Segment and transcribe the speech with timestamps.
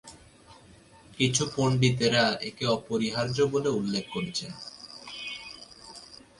[1.17, 4.51] কিছু পণ্ডিতেরা এটিকে অপরিহার্য বলে উল্লেখ করেছেন।